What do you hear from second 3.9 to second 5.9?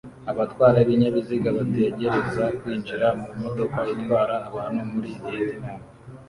itwara abantu muri Vietnam